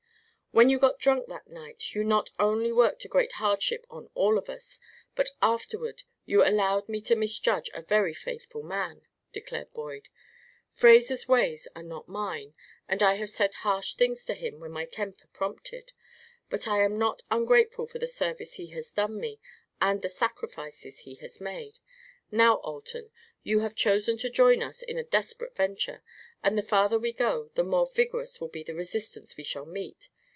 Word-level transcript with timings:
"When 0.53 0.69
you 0.69 0.79
got 0.79 0.99
drunk 0.99 1.29
that 1.29 1.47
night 1.47 1.95
you 1.95 2.03
not 2.03 2.31
only 2.37 2.73
worked 2.73 3.05
a 3.05 3.07
great 3.07 3.31
hardship 3.39 3.87
on 3.89 4.09
all 4.15 4.37
of 4.37 4.49
us, 4.49 4.79
but 5.15 5.29
afterward 5.41 6.03
you 6.25 6.43
allowed 6.43 6.89
me 6.89 6.99
to 7.03 7.15
misjudge 7.15 7.69
a 7.73 7.81
very 7.83 8.13
faithful 8.13 8.61
man," 8.61 9.07
declared 9.31 9.71
Boyd. 9.71 10.09
"Fraser's 10.69 11.25
ways 11.25 11.69
are 11.73 11.81
not 11.83 12.09
mine, 12.09 12.53
and 12.85 13.01
I 13.01 13.13
have 13.13 13.29
said 13.29 13.53
harsh 13.53 13.93
things 13.93 14.25
to 14.25 14.33
him 14.33 14.59
when 14.59 14.71
my 14.73 14.83
temper 14.83 15.25
prompted; 15.31 15.93
but 16.49 16.67
I 16.67 16.83
am 16.83 16.99
not 16.99 17.21
ungrateful 17.31 17.85
for 17.87 17.99
the 17.99 18.05
service 18.09 18.55
he 18.55 18.67
has 18.71 18.91
done 18.91 19.21
me 19.21 19.39
and 19.81 20.01
the 20.01 20.09
sacrifices 20.09 20.99
he 20.99 21.15
has 21.15 21.39
made. 21.39 21.79
Now, 22.29 22.55
Alton, 22.55 23.11
you 23.41 23.59
have 23.61 23.73
chosen 23.73 24.17
to 24.17 24.29
join 24.29 24.61
us 24.61 24.81
in 24.83 24.97
a 24.97 25.03
desperate 25.05 25.55
venture, 25.55 26.03
and 26.43 26.57
the 26.57 26.61
farther 26.61 26.99
we 26.99 27.13
go 27.13 27.51
the 27.55 27.63
more 27.63 27.87
vigorous 27.89 28.41
will 28.41 28.49
be 28.49 28.63
the 28.63 28.75
resistance 28.75 29.37
we 29.37 29.45
shall 29.45 29.65
meet. 29.65 30.09